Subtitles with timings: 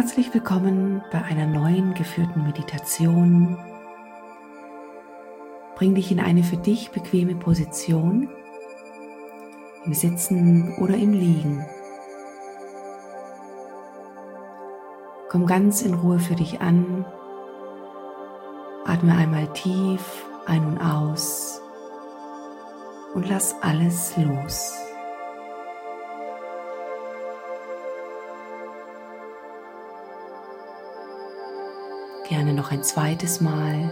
[0.00, 3.58] Herzlich willkommen bei einer neuen geführten Meditation.
[5.74, 8.28] Bring dich in eine für dich bequeme Position,
[9.84, 11.66] im Sitzen oder im Liegen.
[15.30, 17.04] Komm ganz in Ruhe für dich an.
[18.84, 21.60] Atme einmal tief ein und aus
[23.14, 24.87] und lass alles los.
[32.28, 33.90] Gerne noch ein zweites Mal.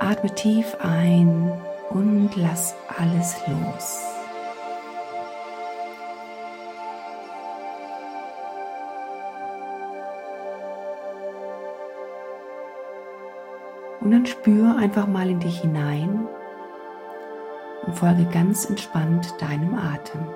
[0.00, 1.52] Atme tief ein
[1.90, 4.02] und lass alles los.
[14.00, 16.28] Und dann spür einfach mal in dich hinein
[17.86, 20.26] und folge ganz entspannt deinem Atem.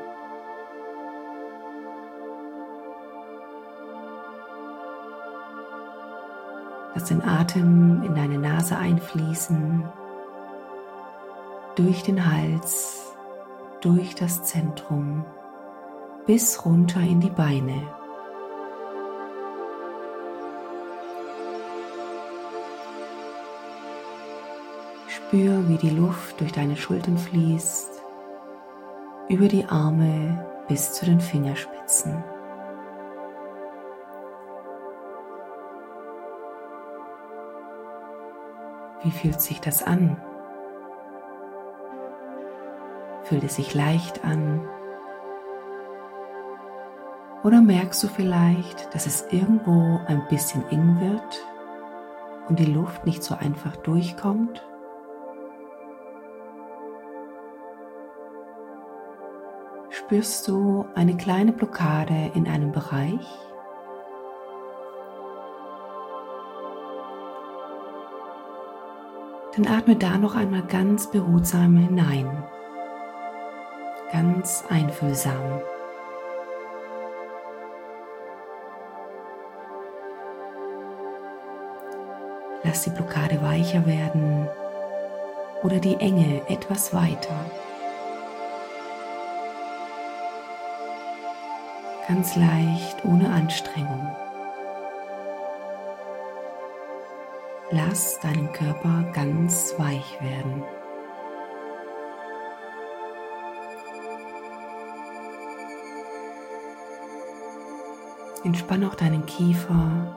[6.95, 9.85] Lass den Atem in deine Nase einfließen,
[11.77, 13.15] durch den Hals,
[13.81, 15.25] durch das Zentrum
[16.27, 17.83] bis runter in die Beine.
[25.07, 28.03] Spür, wie die Luft durch deine Schultern fließt,
[29.29, 32.23] über die Arme bis zu den Fingerspitzen.
[39.03, 40.17] Wie fühlt sich das an?
[43.23, 44.69] Fühlt es sich leicht an?
[47.43, 51.47] Oder merkst du vielleicht, dass es irgendwo ein bisschen eng wird
[52.49, 54.63] und die Luft nicht so einfach durchkommt?
[59.89, 63.27] Spürst du eine kleine Blockade in einem Bereich?
[69.57, 72.45] Dann atme da noch einmal ganz behutsam hinein,
[74.13, 75.61] ganz einfühlsam.
[82.63, 84.49] Lass die Blockade weicher werden
[85.63, 87.35] oder die Enge etwas weiter.
[92.07, 94.15] Ganz leicht, ohne Anstrengung.
[97.73, 100.65] Lass deinen Körper ganz weich werden.
[108.43, 110.17] Entspann auch deinen Kiefer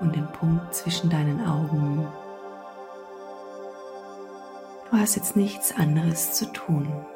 [0.00, 2.06] und den Punkt zwischen deinen Augen.
[4.90, 7.06] Du hast jetzt nichts anderes zu tun.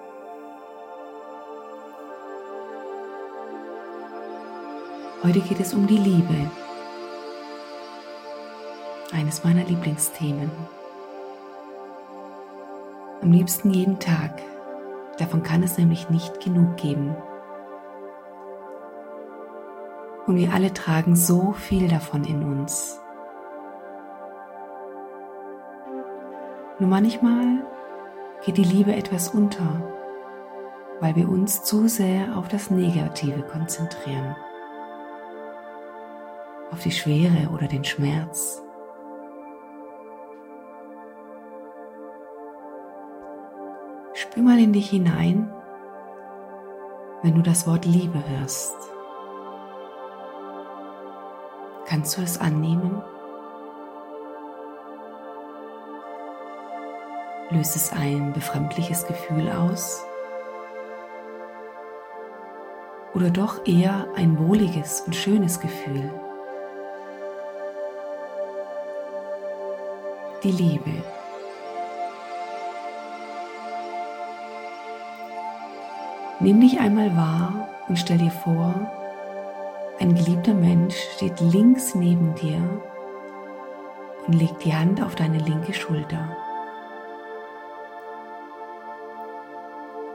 [5.24, 6.34] Heute geht es um die Liebe.
[9.10, 10.50] Eines meiner Lieblingsthemen.
[13.22, 14.42] Am liebsten jeden Tag.
[15.16, 17.16] Davon kann es nämlich nicht genug geben.
[20.26, 23.00] Und wir alle tragen so viel davon in uns.
[26.78, 27.64] Nur manchmal
[28.44, 29.82] geht die Liebe etwas unter,
[31.00, 34.36] weil wir uns zu sehr auf das Negative konzentrieren
[36.74, 38.60] auf die Schwere oder den Schmerz.
[44.12, 45.52] Spür mal in dich hinein,
[47.22, 48.74] wenn du das Wort Liebe hörst.
[51.86, 53.00] Kannst du es annehmen?
[57.50, 60.04] Löst es ein befremdliches Gefühl aus?
[63.14, 66.10] Oder doch eher ein wohliges und schönes Gefühl?
[70.44, 70.90] Die Liebe.
[76.40, 78.74] Nimm dich einmal wahr und stell dir vor,
[79.98, 82.58] ein geliebter Mensch steht links neben dir
[84.26, 86.36] und legt die Hand auf deine linke Schulter.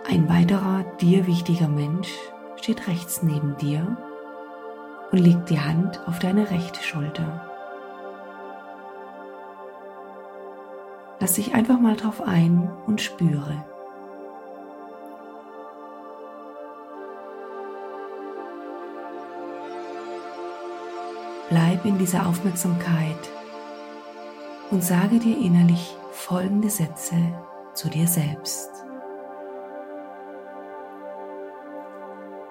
[0.07, 2.09] Ein weiterer dir wichtiger Mensch
[2.57, 3.97] steht rechts neben dir
[5.11, 7.48] und legt die Hand auf deine rechte Schulter.
[11.19, 13.65] Lass dich einfach mal drauf ein und spüre.
[21.49, 23.17] Bleib in dieser Aufmerksamkeit
[24.71, 27.15] und sage dir innerlich folgende Sätze
[27.73, 28.69] zu dir selbst.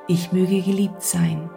[0.08, 1.50] Ich möge geliebt sein.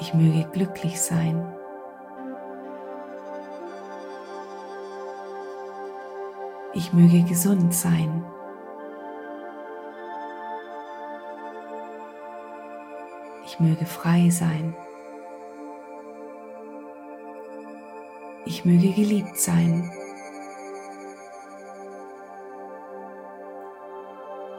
[0.00, 1.55] Ich möge glücklich sein.
[6.76, 8.22] Ich möge gesund sein.
[13.46, 14.76] Ich möge frei sein.
[18.44, 19.90] Ich möge geliebt sein.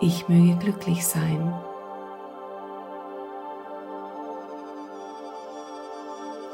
[0.02, 1.54] Ich möge glücklich sein.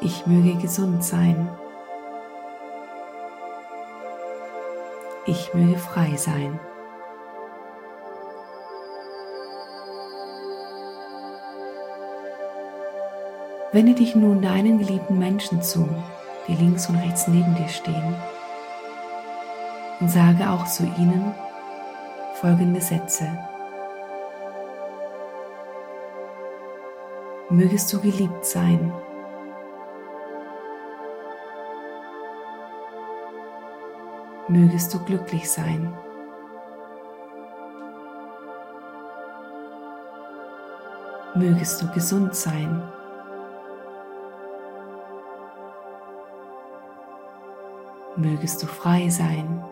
[0.02, 1.63] Ich möge gesund sein.
[5.26, 6.60] Ich möge frei sein.
[13.72, 15.88] Wende dich nun deinen geliebten Menschen zu,
[16.48, 18.16] die links und rechts neben dir stehen,
[20.02, 21.34] und sage auch zu ihnen
[22.36, 23.26] folgende Sätze.
[27.50, 28.92] Mögest du geliebt sein.
[34.50, 35.94] Mögest du glücklich sein.
[41.34, 42.84] Mögest du gesund sein.
[48.18, 49.64] Mögest du frei sein.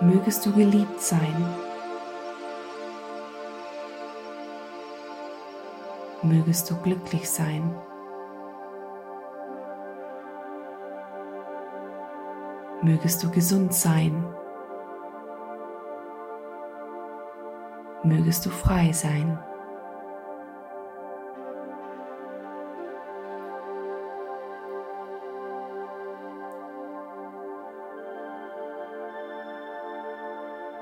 [0.00, 1.54] Mögest du geliebt sein.
[6.22, 7.74] Mögest du glücklich sein.
[12.84, 14.12] Mögest du gesund sein.
[18.02, 19.38] Mögest du frei sein.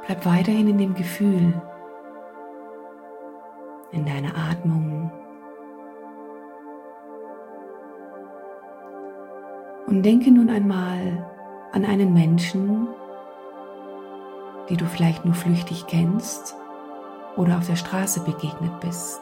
[0.04, 1.54] Bleib weiterhin in dem Gefühl,
[3.92, 5.12] in deiner Atmung.
[9.86, 11.31] Und denke nun einmal
[11.72, 12.86] an einen Menschen,
[14.68, 16.54] die du vielleicht nur flüchtig kennst
[17.36, 19.20] oder auf der Straße begegnet bist.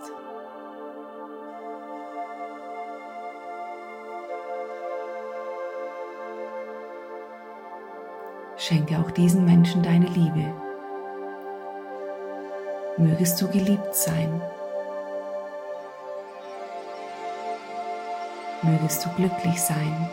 [8.56, 10.52] Schenke auch diesen Menschen deine Liebe.
[12.99, 14.43] Mögest du geliebt sein.
[18.62, 20.11] Mögest du glücklich sein.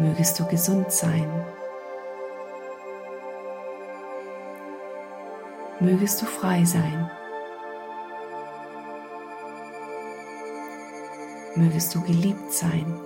[0.00, 1.44] Mögest du gesund sein.
[5.80, 7.10] Mögest du frei sein.
[11.56, 13.00] Mögest du geliebt sein.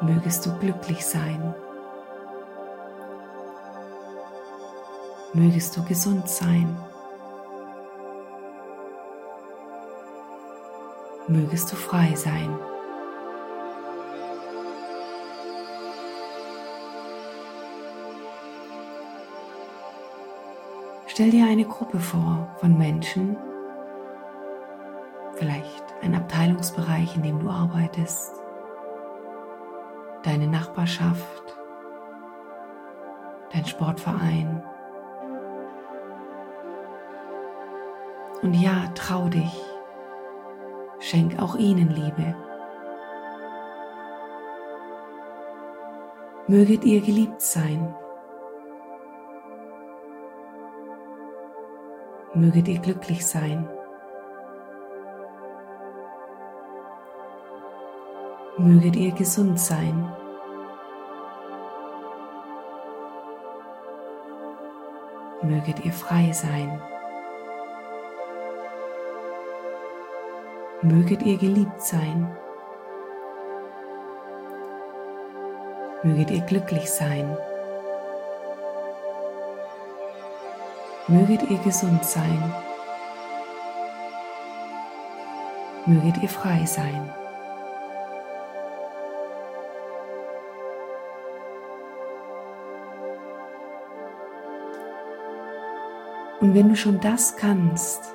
[0.00, 1.54] Mögest du glücklich sein.
[5.32, 6.76] Mögest du gesund sein.
[11.28, 12.69] Mögest du frei sein.
[21.20, 23.36] Stell dir eine Gruppe vor von Menschen,
[25.34, 28.32] vielleicht ein Abteilungsbereich, in dem du arbeitest,
[30.22, 31.58] deine Nachbarschaft,
[33.52, 34.62] dein Sportverein.
[38.40, 39.62] Und ja, trau dich,
[41.00, 42.34] schenk auch ihnen Liebe.
[46.46, 47.94] Möget ihr geliebt sein.
[52.40, 53.68] Möget ihr glücklich sein.
[58.56, 60.10] Möget ihr gesund sein.
[65.42, 66.80] Möget ihr frei sein.
[70.80, 72.34] Möget ihr geliebt sein.
[76.02, 77.36] Möget ihr glücklich sein.
[81.10, 82.54] Möget ihr gesund sein.
[85.84, 87.12] Möget ihr frei sein.
[96.40, 98.14] Und wenn du schon das kannst,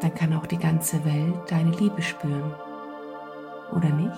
[0.00, 2.54] dann kann auch die ganze Welt deine Liebe spüren,
[3.72, 4.16] oder nicht?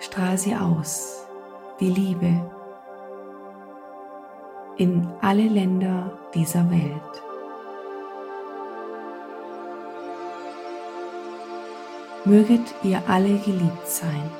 [0.00, 1.22] Strahl sie aus
[1.82, 2.40] die Liebe
[4.76, 7.22] in alle Länder dieser Welt.
[12.24, 14.30] Möget ihr alle geliebt sein.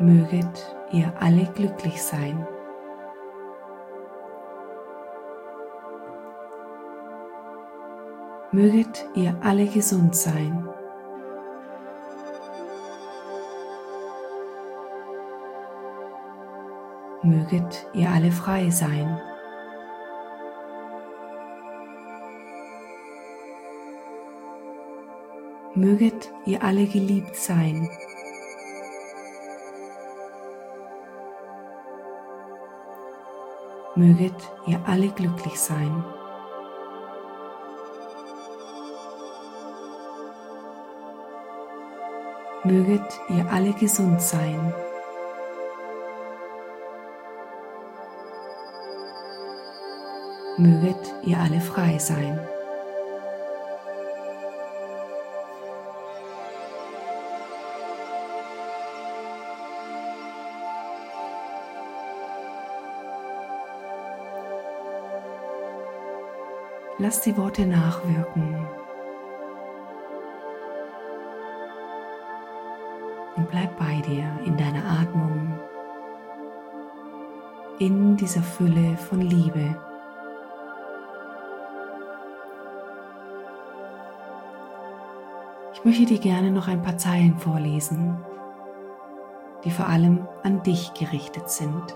[0.00, 2.44] Möget ihr alle glücklich sein.
[8.50, 10.73] Möget ihr alle gesund sein.
[17.24, 19.18] Möget ihr alle frei sein.
[25.74, 27.88] Möget ihr alle geliebt sein.
[33.94, 34.34] Möget
[34.66, 36.04] ihr alle glücklich sein.
[42.64, 44.74] Möget ihr alle gesund sein.
[50.56, 52.38] Möget ihr alle frei sein.
[66.98, 68.66] Lass die Worte nachwirken.
[73.34, 75.58] Und bleib bei dir in deiner Atmung,
[77.80, 79.74] in dieser Fülle von Liebe.
[85.86, 88.16] Möchte dir gerne noch ein paar Zeilen vorlesen,
[89.64, 91.94] die vor allem an dich gerichtet sind.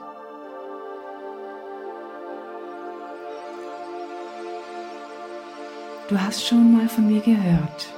[6.11, 7.89] Du hast schon mal von mir gehört.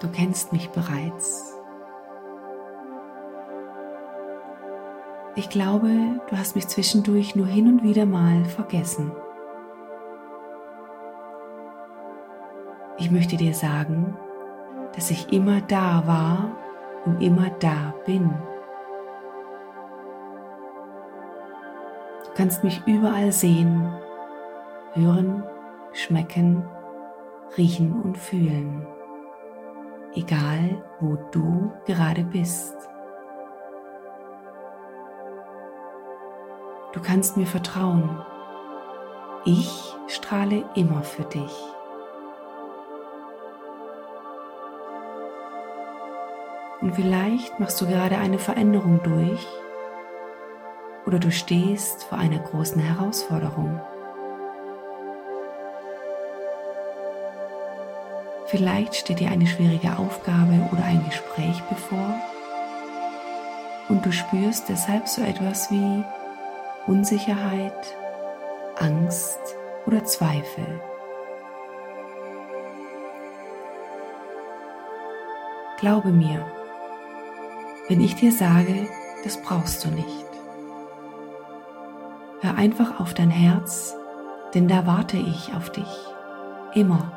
[0.00, 1.56] Du kennst mich bereits.
[5.34, 5.88] Ich glaube,
[6.30, 9.10] du hast mich zwischendurch nur hin und wieder mal vergessen.
[12.98, 14.16] Ich möchte dir sagen,
[14.94, 16.56] dass ich immer da war
[17.04, 18.30] und immer da bin.
[22.24, 23.92] Du kannst mich überall sehen,
[24.94, 25.44] hören
[25.92, 26.64] schmecken,
[27.56, 28.86] riechen und fühlen,
[30.14, 32.76] egal wo du gerade bist.
[36.92, 38.24] Du kannst mir vertrauen.
[39.44, 41.77] Ich strahle immer für dich.
[46.88, 49.46] Und vielleicht machst du gerade eine Veränderung durch
[51.04, 53.78] oder du stehst vor einer großen Herausforderung.
[58.46, 62.14] Vielleicht steht dir eine schwierige Aufgabe oder ein Gespräch bevor
[63.90, 66.02] und du spürst deshalb so etwas wie
[66.86, 67.94] Unsicherheit,
[68.76, 69.40] Angst
[69.84, 70.80] oder Zweifel.
[75.76, 76.46] Glaube mir,
[77.88, 78.86] wenn ich dir sage,
[79.24, 80.26] das brauchst du nicht.
[82.40, 83.96] Hör einfach auf dein Herz,
[84.54, 85.88] denn da warte ich auf dich,
[86.74, 87.12] immer.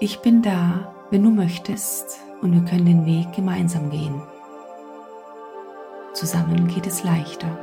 [0.00, 4.20] Ich bin da, wenn du möchtest und wir können den Weg gemeinsam gehen.
[6.12, 7.58] Zusammen geht es leichter.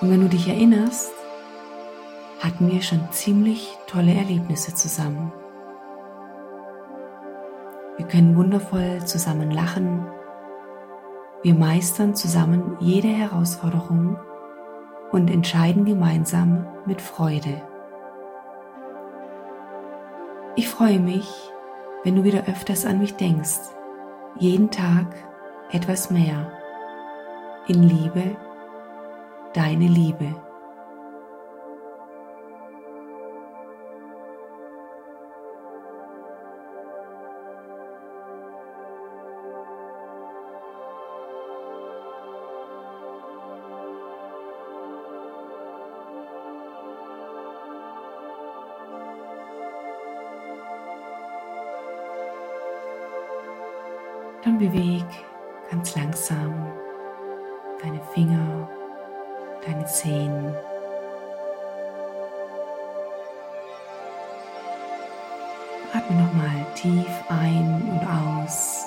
[0.00, 1.12] Und wenn du dich erinnerst,
[2.40, 5.32] hatten wir schon ziemlich tolle Erlebnisse zusammen.
[8.04, 10.06] Wir können wundervoll zusammen lachen.
[11.42, 14.18] Wir meistern zusammen jede Herausforderung
[15.10, 17.62] und entscheiden gemeinsam mit Freude.
[20.54, 21.26] Ich freue mich,
[22.02, 23.72] wenn du wieder öfters an mich denkst,
[24.38, 25.06] jeden Tag
[25.72, 26.52] etwas mehr.
[27.68, 28.36] In Liebe,
[29.54, 30.43] deine Liebe.
[54.44, 55.06] Dann beweg
[55.70, 56.70] ganz langsam
[57.82, 58.68] deine Finger,
[59.64, 60.54] deine Zehen.
[65.94, 68.86] Atme nochmal tief ein und aus.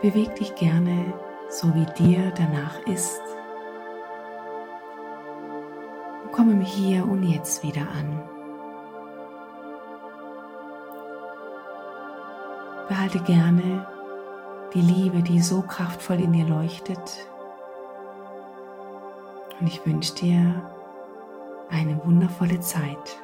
[0.00, 1.12] Beweg dich gerne
[1.50, 3.23] so wie dir danach ist.
[6.34, 8.20] Komme im Hier und Jetzt wieder an.
[12.88, 13.86] Behalte gerne
[14.74, 17.28] die Liebe, die so kraftvoll in dir leuchtet.
[19.60, 20.70] Und ich wünsche dir
[21.70, 23.23] eine wundervolle Zeit.